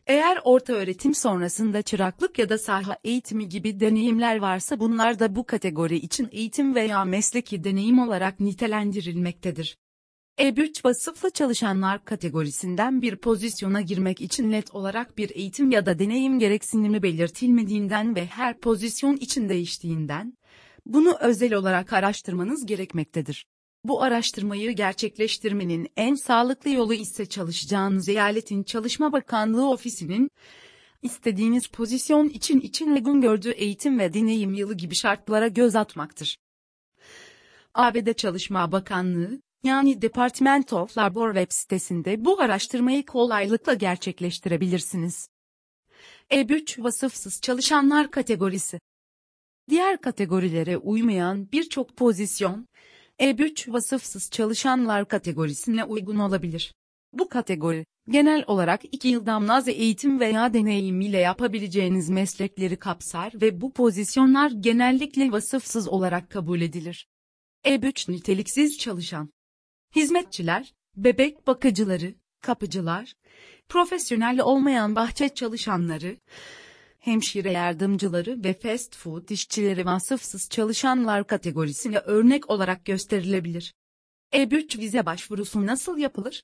Eğer 0.07 0.39
orta 0.43 0.73
öğretim 0.73 1.15
sonrasında 1.15 1.81
çıraklık 1.81 2.39
ya 2.39 2.49
da 2.49 2.57
saha 2.57 2.97
eğitimi 3.03 3.49
gibi 3.49 3.79
deneyimler 3.79 4.37
varsa 4.37 4.79
bunlar 4.79 5.19
da 5.19 5.35
bu 5.35 5.45
kategori 5.45 5.95
için 5.95 6.29
eğitim 6.31 6.75
veya 6.75 7.05
mesleki 7.05 7.63
deneyim 7.63 7.99
olarak 7.99 8.39
nitelendirilmektedir. 8.39 9.77
E3 10.37 10.85
vasıflı 10.85 11.29
çalışanlar 11.29 12.05
kategorisinden 12.05 13.01
bir 13.01 13.15
pozisyona 13.15 13.81
girmek 13.81 14.21
için 14.21 14.51
net 14.51 14.75
olarak 14.75 15.17
bir 15.17 15.29
eğitim 15.35 15.71
ya 15.71 15.85
da 15.85 15.99
deneyim 15.99 16.39
gereksinimi 16.39 17.03
belirtilmediğinden 17.03 18.15
ve 18.15 18.25
her 18.25 18.59
pozisyon 18.59 19.15
için 19.15 19.49
değiştiğinden, 19.49 20.37
bunu 20.85 21.17
özel 21.19 21.53
olarak 21.53 21.93
araştırmanız 21.93 22.65
gerekmektedir. 22.65 23.45
Bu 23.85 24.01
araştırmayı 24.03 24.71
gerçekleştirmenin 24.71 25.87
en 25.97 26.15
sağlıklı 26.15 26.69
yolu 26.69 26.93
ise 26.93 27.25
çalışacağınız 27.25 28.09
eyaletin 28.09 28.63
Çalışma 28.63 29.11
Bakanlığı 29.11 29.69
ofisinin, 29.69 30.29
istediğiniz 31.01 31.67
pozisyon 31.67 32.29
için 32.29 32.59
için 32.59 32.91
uygun 32.91 33.21
gördüğü 33.21 33.51
eğitim 33.51 33.99
ve 33.99 34.13
deneyim 34.13 34.53
yılı 34.53 34.73
gibi 34.73 34.95
şartlara 34.95 35.47
göz 35.47 35.75
atmaktır. 35.75 36.37
ABD 37.73 38.13
Çalışma 38.13 38.71
Bakanlığı, 38.71 39.41
yani 39.63 40.01
Department 40.01 40.73
of 40.73 40.97
Labor 40.97 41.33
web 41.33 41.51
sitesinde 41.51 42.25
bu 42.25 42.41
araştırmayı 42.41 43.05
kolaylıkla 43.05 43.73
gerçekleştirebilirsiniz. 43.73 45.27
E3 46.31 46.83
vasıfsız 46.83 47.41
çalışanlar 47.41 48.11
kategorisi. 48.11 48.79
Diğer 49.69 50.01
kategorilere 50.01 50.77
uymayan 50.77 51.51
birçok 51.51 51.97
pozisyon, 51.97 52.67
E3 53.19 53.73
vasıfsız 53.73 54.29
çalışanlar 54.29 55.07
kategorisine 55.07 55.83
uygun 55.83 56.17
olabilir. 56.17 56.73
Bu 57.13 57.29
kategori, 57.29 57.85
genel 58.09 58.43
olarak 58.47 58.81
2 58.91 59.07
yıldan 59.07 59.47
az 59.47 59.67
eğitim 59.67 60.19
veya 60.19 60.53
deneyim 60.53 61.01
ile 61.01 61.17
yapabileceğiniz 61.17 62.09
meslekleri 62.09 62.75
kapsar 62.75 63.33
ve 63.41 63.61
bu 63.61 63.73
pozisyonlar 63.73 64.51
genellikle 64.51 65.31
vasıfsız 65.31 65.87
olarak 65.87 66.29
kabul 66.29 66.61
edilir. 66.61 67.07
E3 67.65 68.11
niteliksiz 68.11 68.77
çalışan 68.77 69.29
hizmetçiler, 69.95 70.73
bebek 70.95 71.47
bakıcıları, 71.47 72.15
kapıcılar, 72.41 73.13
profesyonel 73.69 74.39
olmayan 74.41 74.95
bahçe 74.95 75.29
çalışanları, 75.29 76.17
hemşire 77.03 77.51
yardımcıları 77.51 78.43
ve 78.43 78.53
fast 78.53 78.95
food 78.95 79.29
işçileri 79.29 79.85
vasıfsız 79.85 80.49
çalışanlar 80.49 81.27
kategorisine 81.27 81.97
örnek 81.97 82.49
olarak 82.49 82.85
gösterilebilir. 82.85 83.73
E3 84.33 84.79
vize 84.79 85.05
başvurusu 85.05 85.65
nasıl 85.65 85.97
yapılır? 85.97 86.43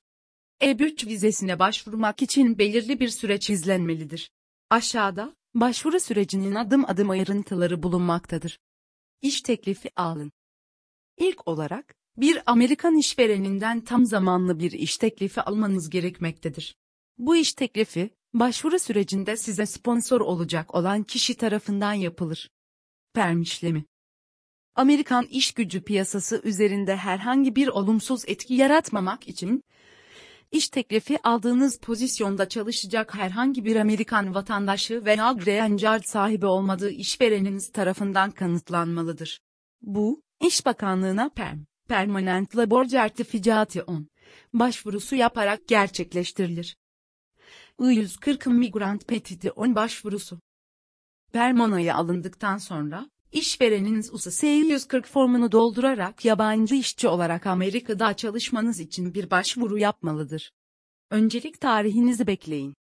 E3 0.60 1.06
vizesine 1.06 1.58
başvurmak 1.58 2.22
için 2.22 2.58
belirli 2.58 3.00
bir 3.00 3.08
süreç 3.08 3.50
izlenmelidir. 3.50 4.30
Aşağıda, 4.70 5.36
başvuru 5.54 6.00
sürecinin 6.00 6.54
adım 6.54 6.84
adım 6.84 7.10
ayrıntıları 7.10 7.82
bulunmaktadır. 7.82 8.58
İş 9.22 9.40
teklifi 9.40 9.90
alın. 9.96 10.32
İlk 11.18 11.48
olarak, 11.48 11.94
bir 12.16 12.42
Amerikan 12.46 12.96
işvereninden 12.96 13.80
tam 13.80 14.06
zamanlı 14.06 14.58
bir 14.58 14.72
iş 14.72 14.96
teklifi 14.96 15.40
almanız 15.40 15.90
gerekmektedir. 15.90 16.76
Bu 17.18 17.36
iş 17.36 17.52
teklifi, 17.52 18.10
başvuru 18.34 18.78
sürecinde 18.78 19.36
size 19.36 19.66
sponsor 19.66 20.20
olacak 20.20 20.74
olan 20.74 21.02
kişi 21.02 21.34
tarafından 21.34 21.92
yapılır. 21.92 22.50
Perm 23.14 23.42
işlemi 23.42 23.84
Amerikan 24.74 25.26
iş 25.26 25.52
gücü 25.52 25.82
piyasası 25.82 26.40
üzerinde 26.44 26.96
herhangi 26.96 27.56
bir 27.56 27.68
olumsuz 27.68 28.24
etki 28.26 28.54
yaratmamak 28.54 29.28
için, 29.28 29.64
iş 30.52 30.68
teklifi 30.68 31.18
aldığınız 31.22 31.78
pozisyonda 31.78 32.48
çalışacak 32.48 33.14
herhangi 33.14 33.64
bir 33.64 33.76
Amerikan 33.76 34.34
vatandaşı 34.34 35.04
veya 35.04 35.32
Green 35.32 35.76
Card 35.76 36.02
sahibi 36.04 36.46
olmadığı 36.46 36.90
işvereniniz 36.90 37.72
tarafından 37.72 38.30
kanıtlanmalıdır. 38.30 39.40
Bu, 39.82 40.22
İş 40.46 40.66
Bakanlığı'na 40.66 41.28
PERM 41.28 41.64
Permanent 41.88 42.56
Labor 42.56 42.84
Certification 42.84 44.08
başvurusu 44.52 45.16
yaparak 45.16 45.68
gerçekleştirilir. 45.68 46.76
I-140 47.80 48.48
Migrant 48.48 49.08
Petition 49.08 49.74
başvurusu. 49.74 50.40
Permanaya 51.32 51.94
alındıktan 51.94 52.58
sonra, 52.58 53.10
işvereniniz 53.32 54.14
USAS 54.14 54.42
140 54.42 55.06
formunu 55.06 55.52
doldurarak 55.52 56.24
yabancı 56.24 56.74
işçi 56.74 57.08
olarak 57.08 57.46
Amerika'da 57.46 58.14
çalışmanız 58.14 58.80
için 58.80 59.14
bir 59.14 59.30
başvuru 59.30 59.78
yapmalıdır. 59.78 60.52
Öncelik 61.10 61.60
tarihinizi 61.60 62.26
bekleyin 62.26 62.74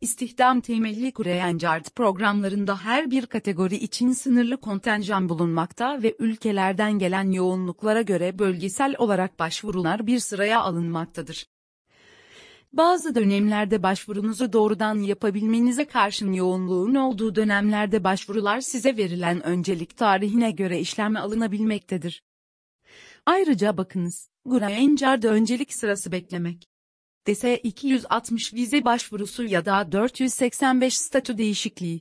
istihdam 0.00 0.60
temelli 0.60 1.12
Kureyencart 1.12 1.96
programlarında 1.96 2.76
her 2.84 3.10
bir 3.10 3.26
kategori 3.26 3.76
için 3.76 4.12
sınırlı 4.12 4.56
kontenjan 4.56 5.28
bulunmakta 5.28 6.02
ve 6.02 6.16
ülkelerden 6.18 6.98
gelen 6.98 7.30
yoğunluklara 7.30 8.02
göre 8.02 8.38
bölgesel 8.38 8.94
olarak 8.98 9.38
başvurular 9.38 10.06
bir 10.06 10.18
sıraya 10.18 10.60
alınmaktadır. 10.60 11.46
Bazı 12.72 13.14
dönemlerde 13.14 13.82
başvurunuzu 13.82 14.52
doğrudan 14.52 14.98
yapabilmenize 14.98 15.84
karşın 15.84 16.32
yoğunluğun 16.32 16.94
olduğu 16.94 17.34
dönemlerde 17.34 18.04
başvurular 18.04 18.60
size 18.60 18.96
verilen 18.96 19.42
öncelik 19.42 19.96
tarihine 19.96 20.50
göre 20.50 20.80
işleme 20.80 21.18
alınabilmektedir. 21.18 22.22
Ayrıca 23.26 23.76
bakınız, 23.76 24.28
Grainger'de 24.44 25.28
öncelik 25.28 25.74
sırası 25.74 26.12
beklemek. 26.12 26.68
DS 27.26 27.44
260 27.62 28.54
vize 28.54 28.84
başvurusu 28.84 29.44
ya 29.44 29.64
da 29.64 29.92
485 29.92 30.98
statü 30.98 31.38
değişikliği. 31.38 32.00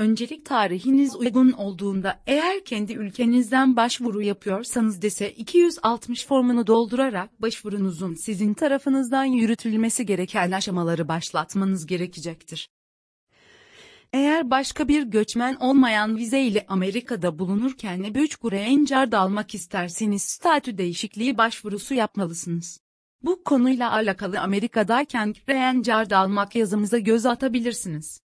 Öncelik 0.00 0.46
tarihiniz 0.46 1.16
uygun 1.16 1.52
olduğunda 1.52 2.20
eğer 2.26 2.64
kendi 2.64 2.92
ülkenizden 2.92 3.76
başvuru 3.76 4.22
yapıyorsanız 4.22 5.02
dese 5.02 5.32
260 5.32 6.26
formunu 6.26 6.66
doldurarak 6.66 7.42
başvurunuzun 7.42 8.14
sizin 8.14 8.54
tarafınızdan 8.54 9.24
yürütülmesi 9.24 10.06
gereken 10.06 10.50
aşamaları 10.50 11.08
başlatmanız 11.08 11.86
gerekecektir. 11.86 12.68
Eğer 14.12 14.50
başka 14.50 14.88
bir 14.88 15.02
göçmen 15.02 15.54
olmayan 15.54 16.16
vize 16.16 16.40
ile 16.40 16.64
Amerika'da 16.68 17.38
bulunurken 17.38 18.00
E3 18.00 18.48
Green 18.48 18.84
Card 18.84 19.12
almak 19.12 19.54
isterseniz 19.54 20.22
statü 20.22 20.78
değişikliği 20.78 21.38
başvurusu 21.38 21.94
yapmalısınız. 21.94 22.80
Bu 23.22 23.44
konuyla 23.44 23.92
alakalı 23.92 24.40
Amerika'dayken 24.40 25.34
Card 25.82 26.10
almak 26.10 26.56
yazımıza 26.56 26.98
göz 26.98 27.26
atabilirsiniz. 27.26 28.29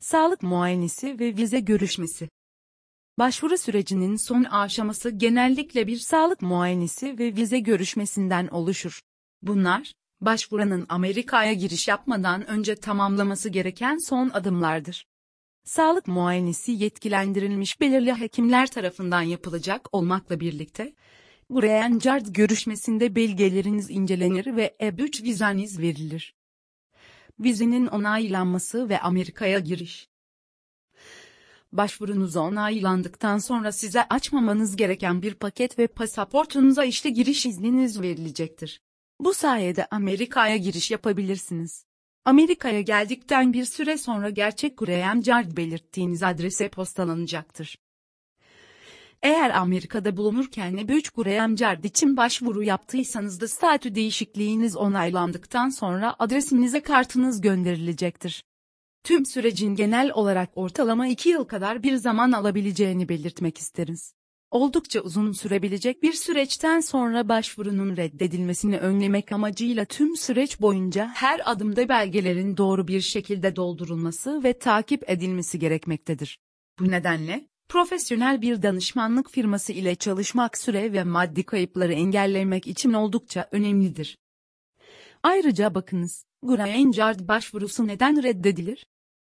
Sağlık 0.00 0.42
muayenesi 0.42 1.18
ve 1.18 1.36
vize 1.36 1.60
görüşmesi. 1.60 2.28
Başvuru 3.18 3.58
sürecinin 3.58 4.16
son 4.16 4.44
aşaması 4.44 5.10
genellikle 5.10 5.86
bir 5.86 5.98
sağlık 5.98 6.42
muayenesi 6.42 7.18
ve 7.18 7.36
vize 7.36 7.58
görüşmesinden 7.58 8.48
oluşur. 8.48 9.00
Bunlar, 9.42 9.92
başvuranın 10.20 10.86
Amerika'ya 10.88 11.52
giriş 11.52 11.88
yapmadan 11.88 12.46
önce 12.46 12.76
tamamlaması 12.76 13.48
gereken 13.48 13.98
son 14.08 14.28
adımlardır. 14.28 15.06
Sağlık 15.64 16.06
muayenesi 16.06 16.72
yetkilendirilmiş 16.72 17.80
belirli 17.80 18.14
hekimler 18.14 18.66
tarafından 18.66 19.22
yapılacak 19.22 19.88
olmakla 19.92 20.40
birlikte, 20.40 20.94
Green 21.50 21.98
Card 21.98 22.26
görüşmesinde 22.26 23.14
belgeleriniz 23.14 23.90
incelenir 23.90 24.56
ve 24.56 24.76
E3 24.80 25.22
vizeniz 25.22 25.78
verilir 25.78 26.34
vizenin 27.40 27.86
onaylanması 27.86 28.88
ve 28.88 29.00
Amerika'ya 29.00 29.58
giriş. 29.58 30.08
Başvurunuz 31.72 32.36
onaylandıktan 32.36 33.38
sonra 33.38 33.72
size 33.72 34.08
açmamanız 34.08 34.76
gereken 34.76 35.22
bir 35.22 35.34
paket 35.34 35.78
ve 35.78 35.86
pasaportunuza 35.86 36.84
işte 36.84 37.10
giriş 37.10 37.46
izniniz 37.46 38.00
verilecektir. 38.00 38.80
Bu 39.20 39.34
sayede 39.34 39.86
Amerika'ya 39.90 40.56
giriş 40.56 40.90
yapabilirsiniz. 40.90 41.84
Amerika'ya 42.24 42.80
geldikten 42.80 43.52
bir 43.52 43.64
süre 43.64 43.98
sonra 43.98 44.30
gerçek 44.30 44.78
Graham 44.78 45.20
Card 45.20 45.56
belirttiğiniz 45.56 46.22
adrese 46.22 46.68
postalanacaktır. 46.68 47.78
Eğer 49.22 49.50
Amerika'da 49.50 50.16
bulunurken 50.16 50.74
E3 50.74 51.14
Graham 51.14 51.56
Card 51.56 51.84
için 51.84 52.16
başvuru 52.16 52.62
yaptıysanız 52.62 53.40
da 53.40 53.48
statü 53.48 53.94
değişikliğiniz 53.94 54.76
onaylandıktan 54.76 55.68
sonra 55.68 56.16
adresinize 56.18 56.80
kartınız 56.80 57.40
gönderilecektir. 57.40 58.44
Tüm 59.04 59.26
sürecin 59.26 59.74
genel 59.74 60.10
olarak 60.14 60.50
ortalama 60.54 61.06
2 61.06 61.28
yıl 61.28 61.44
kadar 61.44 61.82
bir 61.82 61.96
zaman 61.96 62.32
alabileceğini 62.32 63.08
belirtmek 63.08 63.58
isteriz. 63.58 64.14
Oldukça 64.50 65.00
uzun 65.00 65.32
sürebilecek 65.32 66.02
bir 66.02 66.12
süreçten 66.12 66.80
sonra 66.80 67.28
başvurunun 67.28 67.96
reddedilmesini 67.96 68.78
önlemek 68.78 69.32
amacıyla 69.32 69.84
tüm 69.84 70.16
süreç 70.16 70.60
boyunca 70.60 71.10
her 71.14 71.40
adımda 71.44 71.88
belgelerin 71.88 72.56
doğru 72.56 72.88
bir 72.88 73.00
şekilde 73.00 73.56
doldurulması 73.56 74.44
ve 74.44 74.58
takip 74.58 75.10
edilmesi 75.10 75.58
gerekmektedir. 75.58 76.38
Bu 76.78 76.90
nedenle, 76.90 77.49
Profesyonel 77.70 78.42
bir 78.42 78.62
danışmanlık 78.62 79.30
firması 79.30 79.72
ile 79.72 79.94
çalışmak 79.94 80.58
süre 80.58 80.92
ve 80.92 81.04
maddi 81.04 81.42
kayıpları 81.42 81.92
engellemek 81.92 82.66
için 82.66 82.92
oldukça 82.92 83.48
önemlidir. 83.52 84.18
Ayrıca 85.22 85.74
bakınız, 85.74 86.24
Green 86.42 86.90
Card 86.90 87.20
başvurusu 87.20 87.86
neden 87.86 88.22
reddedilir? 88.22 88.86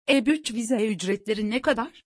E3 0.08 0.54
vize 0.54 0.88
ücretleri 0.88 1.50
ne 1.50 1.62
kadar? 1.62 2.04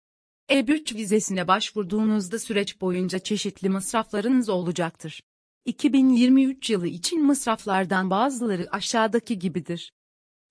E3 0.48 0.94
vizesine 0.94 1.48
başvurduğunuzda 1.48 2.38
süreç 2.38 2.80
boyunca 2.80 3.18
çeşitli 3.18 3.68
masraflarınız 3.68 4.48
olacaktır. 4.48 5.22
2023 5.64 6.70
yılı 6.70 6.88
için 6.88 7.26
masraflardan 7.26 8.11
bazıları 8.11 8.68
aşağıdaki 8.70 9.38
gibidir. 9.38 9.92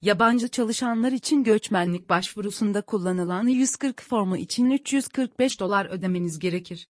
Yabancı 0.01 0.47
çalışanlar 0.47 1.11
için 1.11 1.43
göçmenlik 1.43 2.09
başvurusunda 2.09 2.81
kullanılan 2.81 3.47
140 3.47 4.01
formu 4.01 4.37
için 4.37 4.69
345 4.69 5.59
dolar 5.59 5.85
ödemeniz 5.85 6.39
gerekir. 6.39 6.87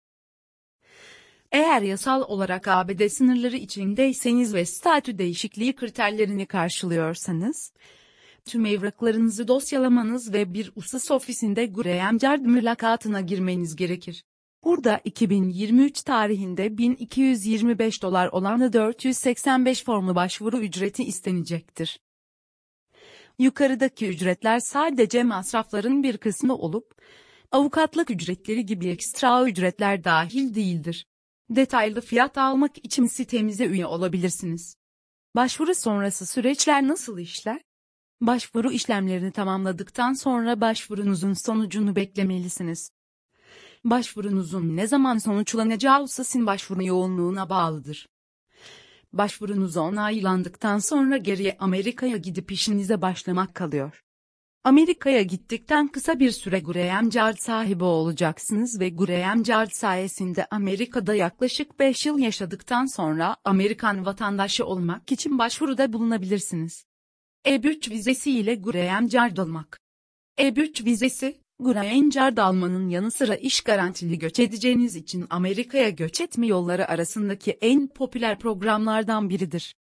Eğer 1.51 1.81
yasal 1.81 2.21
olarak 2.21 2.67
ABD 2.67 3.07
sınırları 3.07 3.55
içindeyseniz 3.55 4.53
ve 4.53 4.65
statü 4.65 5.17
değişikliği 5.17 5.75
kriterlerini 5.75 6.45
karşılıyorsanız, 6.45 7.73
tüm 8.45 8.65
evraklarınızı 8.65 9.47
dosyalamanız 9.47 10.33
ve 10.33 10.53
bir 10.53 10.71
usus 10.75 11.11
ofisinde 11.11 11.65
Graham 11.65 12.17
Card 12.17 12.41
mülakatına 12.41 13.21
girmeniz 13.21 13.75
gerekir. 13.75 14.23
Burada 14.63 15.01
2023 15.03 16.01
tarihinde 16.01 16.77
1225 16.77 18.03
dolar 18.03 18.27
olan 18.27 18.73
485 18.73 19.83
formu 19.83 20.15
başvuru 20.15 20.57
ücreti 20.57 21.03
istenecektir. 21.03 21.99
Yukarıdaki 23.39 24.07
ücretler 24.07 24.59
sadece 24.59 25.23
masrafların 25.23 26.03
bir 26.03 26.17
kısmı 26.17 26.55
olup, 26.55 27.01
avukatlık 27.51 28.11
ücretleri 28.11 28.65
gibi 28.65 28.87
ekstra 28.87 29.49
ücretler 29.49 30.03
dahil 30.03 30.55
değildir. 30.55 31.05
Detaylı 31.49 32.01
fiyat 32.01 32.37
almak 32.37 32.85
için 32.85 33.05
sitemize 33.05 33.65
üye 33.65 33.85
olabilirsiniz. 33.85 34.75
Başvuru 35.35 35.75
sonrası 35.75 36.25
süreçler 36.25 36.87
nasıl 36.87 37.19
işler? 37.19 37.61
Başvuru 38.21 38.71
işlemlerini 38.71 39.31
tamamladıktan 39.31 40.13
sonra 40.13 40.61
başvurunuzun 40.61 41.33
sonucunu 41.33 41.95
beklemelisiniz. 41.95 42.91
Başvurunuzun 43.83 44.75
ne 44.75 44.87
zaman 44.87 45.17
sonuçlanacağı 45.17 46.07
sizin 46.07 46.45
başvuru 46.45 46.83
yoğunluğuna 46.83 47.49
bağlıdır. 47.49 48.07
Başvurunuz 49.15 49.77
onaylandıktan 49.77 50.79
sonra 50.79 51.17
geriye 51.17 51.57
Amerika'ya 51.59 52.17
gidip 52.17 52.51
işinize 52.51 53.01
başlamak 53.01 53.55
kalıyor. 53.55 54.01
Amerika'ya 54.63 55.21
gittikten 55.21 55.87
kısa 55.87 56.19
bir 56.19 56.31
süre 56.31 56.59
Graham 56.59 57.09
Card 57.09 57.37
sahibi 57.37 57.83
olacaksınız 57.83 58.79
ve 58.79 58.89
Graham 58.89 59.43
Card 59.43 59.71
sayesinde 59.71 60.47
Amerika'da 60.51 61.15
yaklaşık 61.15 61.79
5 61.79 62.05
yıl 62.05 62.19
yaşadıktan 62.19 62.85
sonra 62.85 63.35
Amerikan 63.43 64.05
vatandaşı 64.05 64.65
olmak 64.65 65.11
için 65.11 65.39
başvuruda 65.39 65.93
bulunabilirsiniz. 65.93 66.85
E3 67.45 67.91
vizesi 67.91 68.31
ile 68.31 68.55
Graham 68.55 69.07
Card 69.07 69.37
olmak. 69.37 69.79
E3 70.39 70.85
vizesi, 70.85 71.41
Green 71.59 72.09
Card 72.09 72.37
almanın 72.37 72.89
yanı 72.89 73.11
sıra 73.11 73.35
iş 73.35 73.61
garantili 73.61 74.19
göç 74.19 74.39
edeceğiniz 74.39 74.95
için 74.95 75.25
Amerika'ya 75.29 75.89
göç 75.89 76.21
etme 76.21 76.47
yolları 76.47 76.87
arasındaki 76.87 77.51
en 77.51 77.87
popüler 77.87 78.39
programlardan 78.39 79.29
biridir. 79.29 79.75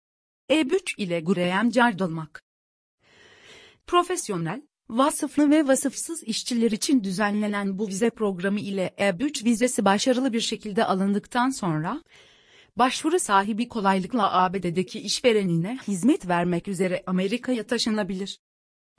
E3 0.51 0.95
ile 0.97 1.21
Green 1.21 1.71
Card 1.71 2.01
almak. 2.01 2.43
Profesyonel, 3.87 4.63
vasıflı 4.89 5.51
ve 5.51 5.67
vasıfsız 5.67 6.23
işçiler 6.23 6.71
için 6.71 7.05
düzenlenen 7.05 7.79
bu 7.79 7.89
vize 7.89 8.11
programı 8.11 8.61
ile 8.61 8.95
E3 8.99 9.45
vizesi 9.45 9.85
başarılı 9.85 10.33
bir 10.33 10.41
şekilde 10.41 10.85
alındıktan 10.85 11.51
sonra, 11.51 12.03
başvuru 12.77 13.19
sahibi 13.19 13.69
kolaylıkla 13.69 14.33
ABD'deki 14.33 15.01
işverenine 15.01 15.79
hizmet 15.89 16.29
vermek 16.29 16.69
üzere 16.69 17.03
Amerika'ya 17.07 17.67
taşınabilir. 17.67 18.39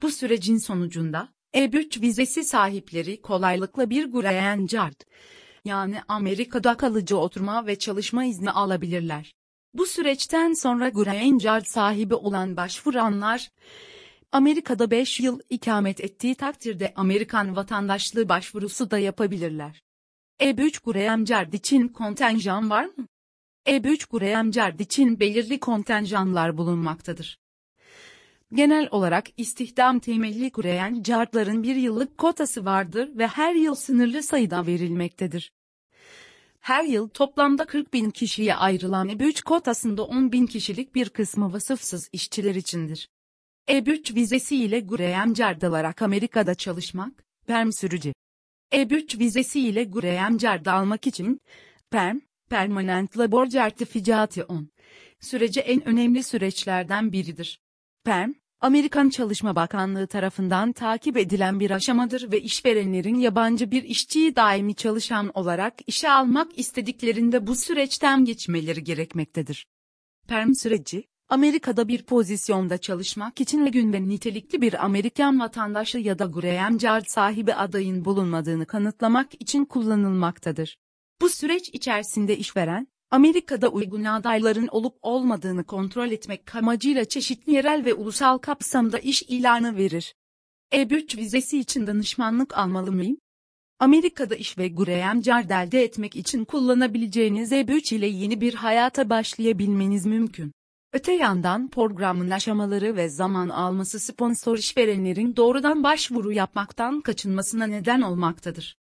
Bu 0.02 0.12
sürecin 0.12 0.58
sonucunda, 0.58 1.33
E3 1.54 2.02
vizesi 2.02 2.44
sahipleri 2.44 3.22
kolaylıkla 3.22 3.90
bir 3.90 4.06
Green 4.06 4.68
Card, 4.68 5.02
yani 5.66 6.02
Amerika'da 6.08 6.78
kalıcı 6.78 7.18
oturma 7.18 7.68
ve 7.68 7.80
çalışma 7.80 8.26
izni 8.26 8.52
alabilirler. 8.52 9.36
Bu 9.74 9.86
süreçten 9.86 10.54
sonra 10.54 10.90
Green 10.90 11.38
Card 11.38 11.66
sahibi 11.66 12.16
olan 12.16 12.58
başvuranlar, 12.58 13.50
Amerika'da 14.32 14.92
5 14.92 15.20
yıl 15.20 15.40
ikamet 15.50 16.02
ettiği 16.02 16.36
takdirde 16.36 16.94
Amerikan 16.96 17.56
vatandaşlığı 17.56 18.30
başvurusu 18.30 18.92
da 18.92 18.98
yapabilirler. 18.98 19.84
E3 20.40 20.84
Graham 20.84 21.26
Card 21.26 21.54
için 21.54 21.88
kontenjan 21.88 22.70
var 22.70 22.86
mı? 22.86 23.08
E3 23.66 24.08
Graham 24.10 24.52
Card 24.52 24.80
için 24.80 25.20
belirli 25.20 25.60
kontenjanlar 25.60 26.58
bulunmaktadır. 26.58 27.43
Genel 28.54 28.88
olarak 28.92 29.26
istihdam 29.38 30.00
temelli 30.00 30.52
Graham 30.52 31.04
Card'ların 31.04 31.64
bir 31.64 31.76
yıllık 31.76 32.18
kotası 32.18 32.66
vardır 32.66 33.18
ve 33.18 33.28
her 33.28 33.56
yıl 33.56 33.76
sınırlı 33.76 34.24
sayıda 34.24 34.68
verilmektedir. 34.68 35.54
Her 36.60 36.84
yıl 36.84 37.10
toplamda 37.10 37.66
40 37.66 37.94
bin 37.94 38.10
kişiye 38.10 38.56
ayrılan 38.56 39.10
E3 39.10 39.44
kotasında 39.44 40.04
10 40.04 40.32
bin 40.32 40.46
kişilik 40.46 40.96
bir 40.96 41.10
kısmı 41.10 41.54
vasıfsız 41.54 42.10
işçiler 42.12 42.56
içindir. 42.56 43.10
E3 43.68 44.16
vizesi 44.16 44.56
ile 44.56 44.80
Graham 44.80 45.34
Card 45.34 45.62
alarak 45.62 46.02
Amerika'da 46.02 46.56
çalışmak, 46.56 47.24
perm 47.48 47.72
sürücü. 47.72 48.14
E3 48.72 49.20
vizesi 49.20 49.60
ile 49.60 49.84
Graham 49.84 50.38
Card 50.38 50.66
almak 50.66 51.08
için, 51.08 51.42
perm, 51.92 52.20
Permanent 52.50 53.18
Labor 53.18 53.48
Certification, 53.48 54.70
süreci 55.20 55.60
en 55.60 55.88
önemli 55.88 56.24
süreçlerden 56.24 57.12
biridir. 57.12 57.60
PERM, 58.04 58.34
Amerikan 58.64 59.10
Çalışma 59.10 59.56
Bakanlığı 59.56 60.08
tarafından 60.08 60.72
takip 60.72 61.18
edilen 61.18 61.60
bir 61.60 61.72
aşamadır 61.72 62.32
ve 62.32 62.42
işverenlerin 62.42 63.16
yabancı 63.16 63.72
bir 63.72 63.84
işçiyi 63.84 64.36
daimi 64.36 64.76
çalışan 64.76 65.32
olarak 65.34 65.74
işe 65.88 66.10
almak 66.10 66.60
istediklerinde 66.60 67.48
bu 67.48 67.56
süreçten 67.56 68.26
geçmeleri 68.26 68.84
gerekmektedir. 68.84 69.68
PERM 70.28 70.54
süreci, 70.54 71.04
Amerika'da 71.30 71.88
bir 71.88 72.04
pozisyonda 72.04 72.78
çalışmak 72.78 73.42
için 73.42 73.62
uygun 73.62 73.94
ve 73.94 74.10
nitelikli 74.10 74.62
bir 74.62 74.86
Amerikan 74.86 75.40
vatandaşı 75.40 75.98
ya 75.98 76.20
da 76.20 76.26
Graham 76.26 76.78
Card 76.78 77.06
sahibi 77.08 77.54
adayın 77.54 78.06
bulunmadığını 78.06 78.66
kanıtlamak 78.66 79.42
için 79.42 79.66
kullanılmaktadır. 79.66 80.78
Bu 81.22 81.30
süreç 81.30 81.70
içerisinde 81.70 82.38
işveren, 82.38 82.88
Amerika'da 83.14 83.70
uygun 83.70 84.04
adayların 84.04 84.68
olup 84.72 84.96
olmadığını 85.02 85.64
kontrol 85.64 86.12
etmek 86.12 86.56
amacıyla 86.56 87.06
çeşitli 87.06 87.54
yerel 87.54 87.86
ve 87.86 87.94
ulusal 87.94 88.38
kapsamda 88.38 89.00
iş 89.00 89.24
ilanı 89.24 89.78
verir. 89.78 90.16
E3 90.72 91.18
vizesi 91.18 91.60
için 91.60 91.88
danışmanlık 91.88 92.58
almalı 92.58 92.92
mıyım? 92.92 93.18
Amerika'da 93.80 94.36
iş 94.36 94.58
ve 94.58 94.68
Graham 94.68 95.22
Card 95.22 95.74
etmek 95.74 96.16
için 96.16 96.46
kullanabileceğiniz 96.46 97.52
E3 97.52 97.96
ile 97.96 98.08
yeni 98.08 98.42
bir 98.42 98.54
hayata 98.54 99.10
başlayabilmeniz 99.10 100.06
mümkün. 100.06 100.52
Öte 100.94 101.14
yandan 101.14 101.70
programın 101.70 102.30
aşamaları 102.30 102.96
ve 102.96 103.10
zaman 103.10 103.50
alması 103.50 104.00
sponsor 104.00 104.58
işverenlerin 104.58 105.36
doğrudan 105.36 105.84
başvuru 105.84 106.32
yapmaktan 106.32 107.02
kaçınmasına 107.02 107.68
neden 107.68 108.02
olmaktadır. 108.02 108.78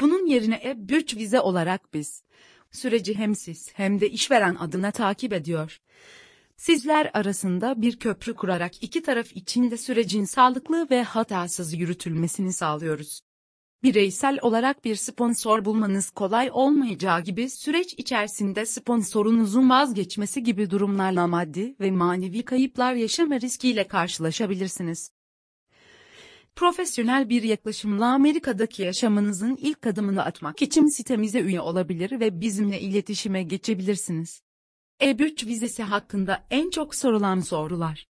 Bunun 0.00 0.26
yerine 0.26 0.56
E3 0.56 1.16
vize 1.16 1.40
olarak 1.40 1.94
biz, 1.94 2.22
süreci 2.76 3.14
hem 3.14 3.34
siz 3.34 3.70
hem 3.74 4.00
de 4.00 4.10
işveren 4.10 4.54
adına 4.54 4.90
takip 4.90 5.32
ediyor. 5.32 5.80
Sizler 6.56 7.10
arasında 7.14 7.82
bir 7.82 7.98
köprü 7.98 8.34
kurarak 8.34 8.82
iki 8.82 9.02
taraf 9.02 9.36
için 9.36 9.70
de 9.70 9.76
sürecin 9.76 10.24
sağlıklı 10.24 10.86
ve 10.90 11.02
hatasız 11.02 11.74
yürütülmesini 11.74 12.52
sağlıyoruz. 12.52 13.20
Bireysel 13.82 14.38
olarak 14.42 14.84
bir 14.84 14.96
sponsor 14.96 15.64
bulmanız 15.64 16.10
kolay 16.10 16.50
olmayacağı 16.52 17.20
gibi 17.20 17.50
süreç 17.50 17.94
içerisinde 17.94 18.66
sponsorunuzun 18.66 19.70
vazgeçmesi 19.70 20.42
gibi 20.42 20.70
durumlarla 20.70 21.26
maddi 21.26 21.74
ve 21.80 21.90
manevi 21.90 22.44
kayıplar 22.44 22.94
yaşama 22.94 23.40
riskiyle 23.40 23.88
karşılaşabilirsiniz. 23.88 25.10
Profesyonel 26.56 27.28
bir 27.28 27.42
yaklaşımla 27.42 28.06
Amerika'daki 28.06 28.82
yaşamınızın 28.82 29.56
ilk 29.60 29.86
adımını 29.86 30.24
atmak 30.24 30.62
için 30.62 30.86
sitemize 30.86 31.40
üye 31.40 31.60
olabilir 31.60 32.20
ve 32.20 32.40
bizimle 32.40 32.80
iletişime 32.80 33.42
geçebilirsiniz. 33.42 34.42
E3 35.00 35.46
vizesi 35.46 35.82
hakkında 35.82 36.46
en 36.50 36.70
çok 36.70 36.94
sorulan 36.94 37.40
sorular. 37.40 38.06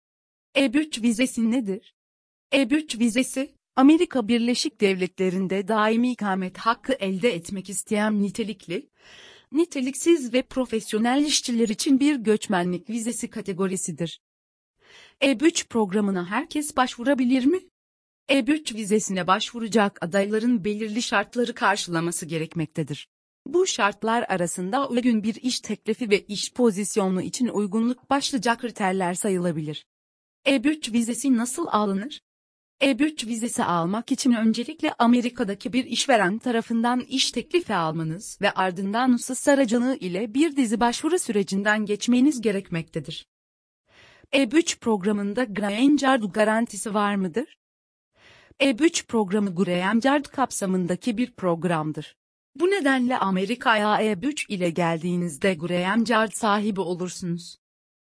E3 0.55 1.03
vizesi 1.03 1.51
nedir? 1.51 1.95
E3 2.53 2.99
vizesi, 2.99 3.55
Amerika 3.77 4.29
Birleşik 4.29 4.81
Devletleri'nde 4.81 5.69
daimi 5.69 6.13
ikamet 6.13 6.59
hakkı 6.59 6.93
elde 6.93 7.35
etmek 7.35 7.71
isteyen 7.71 8.23
nitelikli, 8.23 8.91
niteliksiz 9.53 10.33
ve 10.33 10.43
profesyonel 10.43 11.25
işçiler 11.25 11.69
için 11.69 12.01
bir 12.01 12.17
göçmenlik 12.17 12.91
vizesi 12.91 13.31
kategorisidir. 13.31 14.21
E3 15.21 15.69
programına 15.69 16.31
herkes 16.31 16.77
başvurabilir 16.77 17.45
mi? 17.45 17.61
E3 18.29 18.75
vizesine 18.75 19.27
başvuracak 19.27 19.99
adayların 20.01 20.65
belirli 20.65 21.03
şartları 21.03 21.55
karşılaması 21.55 22.27
gerekmektedir. 22.27 23.09
Bu 23.47 23.67
şartlar 23.67 24.25
arasında 24.29 24.89
uygun 24.89 25.23
bir 25.23 25.35
iş 25.35 25.61
teklifi 25.61 26.11
ve 26.11 26.21
iş 26.21 26.53
pozisyonu 26.53 27.23
için 27.23 27.49
uygunluk 27.49 28.11
başlıca 28.11 28.57
kriterler 28.57 29.15
sayılabilir. 29.15 29.87
E3 30.47 30.93
vizesi 30.93 31.37
nasıl 31.37 31.67
alınır? 31.67 32.21
E3 32.81 33.27
vizesi 33.27 33.65
almak 33.65 34.12
için 34.12 34.33
öncelikle 34.33 34.93
Amerika'daki 34.99 35.73
bir 35.73 35.85
işveren 35.85 36.39
tarafından 36.39 37.01
iş 37.01 37.31
teklifi 37.33 37.75
almanız 37.75 38.39
ve 38.41 38.51
ardından 38.51 39.12
husus 39.12 39.49
aracılığı 39.49 39.97
ile 39.97 40.35
bir 40.35 40.57
dizi 40.57 40.81
başvuru 40.81 41.19
sürecinden 41.19 41.87
geçmeniz 41.87 42.41
gerekmektedir. 42.41 43.27
E3 44.33 44.79
programında 44.79 45.45
Green 45.45 45.97
Card 45.97 46.23
garantisi 46.23 46.95
var 46.95 47.15
mıdır? 47.15 47.57
E3 48.61 49.07
programı 49.07 49.55
Graham 49.55 50.01
Card 50.01 50.25
kapsamındaki 50.25 51.16
bir 51.19 51.33
programdır. 51.33 52.16
Bu 52.55 52.66
nedenle 52.66 53.19
Amerika'ya 53.19 54.03
E3 54.03 54.53
ile 54.53 54.71
geldiğinizde 54.71 55.55
Graham 55.55 56.05
Card 56.05 56.33
sahibi 56.33 56.81
olursunuz. 56.81 57.57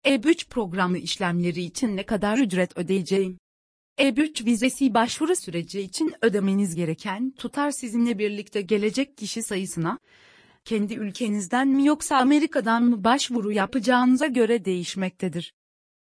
E3 0.06 0.50
programı 0.50 0.98
işlemleri 0.98 1.62
için 1.62 1.98
ne 1.98 2.06
kadar 2.06 2.38
ücret 2.38 2.78
ödeyeceğim? 2.78 3.38
E3 4.00 4.46
vizesi 4.46 4.94
başvuru 4.94 5.36
süreci 5.36 5.82
için 5.82 6.14
ödemeniz 6.22 6.76
gereken 6.76 7.32
tutar 7.32 7.72
sizinle 7.72 8.20
birlikte 8.20 8.62
gelecek 8.62 9.18
kişi 9.18 9.44
sayısına, 9.44 10.00
kendi 10.66 10.94
ülkenizden 10.94 11.68
mi 11.68 11.86
yoksa 11.86 12.18
Amerika'dan 12.18 12.84
mı 12.84 13.04
başvuru 13.04 13.52
yapacağınıza 13.52 14.28
göre 14.28 14.66
değişmektedir. 14.66 15.54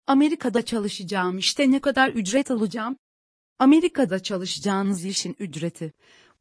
Amerika'da 0.07 0.63
çalışacağım 0.65 1.39
işte 1.39 1.71
ne 1.71 1.81
kadar 1.81 2.09
ücret 2.09 2.51
alacağım? 2.51 2.97
Amerika'da 3.59 4.23
çalışacağınız 4.23 5.05
işin 5.05 5.37
ücreti, 5.39 5.93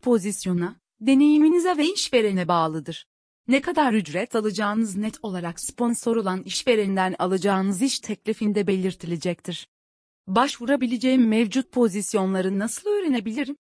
pozisyona, 0.02 0.76
deneyiminize 1.02 1.78
ve 1.78 1.94
işverene 1.94 2.48
bağlıdır. 2.48 3.08
Ne 3.48 3.62
kadar 3.62 3.94
ücret 3.94 4.36
alacağınız 4.36 4.96
net 4.96 5.18
olarak 5.24 5.60
sponsor 5.60 6.16
olan 6.16 6.44
işverenden 6.44 7.16
alacağınız 7.20 7.82
iş 7.82 8.00
teklifinde 8.00 8.68
belirtilecektir. 8.68 9.68
Başvurabileceğim 10.28 11.28
mevcut 11.28 11.72
pozisyonları 11.72 12.60
nasıl 12.60 12.90
öğrenebilirim? 12.90 13.56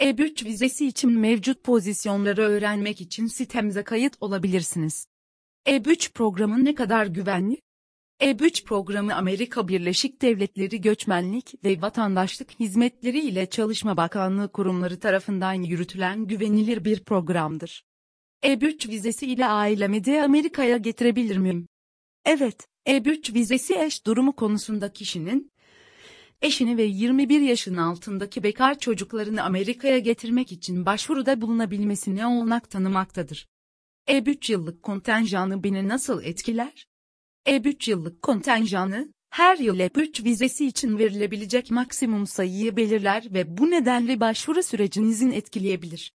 E3 0.00 0.44
vizesi 0.44 0.86
için 0.86 1.10
mevcut 1.10 1.64
pozisyonları 1.64 2.42
öğrenmek 2.42 3.00
için 3.00 3.26
sitemize 3.26 3.84
kayıt 3.84 4.16
olabilirsiniz. 4.20 5.06
E3 5.66 6.12
programı 6.12 6.64
ne 6.64 6.74
kadar 6.74 7.06
güvenli? 7.06 7.56
E3 8.20 8.64
programı 8.64 9.14
Amerika 9.14 9.68
Birleşik 9.68 10.22
Devletleri 10.22 10.80
Göçmenlik 10.80 11.64
ve 11.64 11.82
Vatandaşlık 11.82 12.60
Hizmetleri 12.60 13.20
ile 13.20 13.46
Çalışma 13.46 13.96
Bakanlığı 13.96 14.52
kurumları 14.52 15.00
tarafından 15.00 15.52
yürütülen 15.52 16.26
güvenilir 16.26 16.84
bir 16.84 17.04
programdır. 17.04 17.84
E3 18.42 18.88
vizesi 18.88 19.26
ile 19.26 19.46
ailemi 19.46 20.04
de 20.04 20.22
Amerika'ya 20.22 20.76
getirebilir 20.76 21.36
miyim? 21.36 21.68
Evet, 22.24 22.66
E3 22.86 23.34
vizesi 23.34 23.74
eş 23.74 24.06
durumu 24.06 24.36
konusunda 24.36 24.92
kişinin, 24.92 25.52
eşini 26.42 26.76
ve 26.76 26.82
21 26.82 27.40
yaşın 27.40 27.76
altındaki 27.76 28.42
bekar 28.42 28.78
çocuklarını 28.78 29.42
Amerika'ya 29.42 29.98
getirmek 29.98 30.52
için 30.52 30.86
başvuruda 30.86 31.40
bulunabilmesine 31.40 32.26
olanak 32.26 32.70
tanımaktadır. 32.70 33.48
E3 34.08 34.52
yıllık 34.52 34.82
kontenjanı 34.82 35.64
beni 35.64 35.88
nasıl 35.88 36.22
etkiler? 36.22 36.88
E3 37.46 37.90
yıllık 37.90 38.22
kontenjanı, 38.22 39.12
her 39.30 39.58
yıl 39.58 39.78
E3 39.78 40.24
vizesi 40.24 40.66
için 40.66 40.98
verilebilecek 40.98 41.70
maksimum 41.70 42.26
sayıyı 42.26 42.76
belirler 42.76 43.34
ve 43.34 43.58
bu 43.58 43.70
nedenle 43.70 44.20
başvuru 44.20 44.62
sürecinizin 44.62 45.30
etkileyebilir. 45.30 46.12